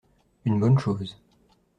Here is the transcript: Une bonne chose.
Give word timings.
Une 0.45 0.59
bonne 0.59 0.79
chose. 0.79 1.15